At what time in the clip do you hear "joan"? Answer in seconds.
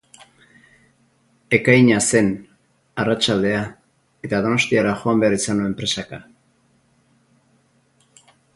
5.03-5.21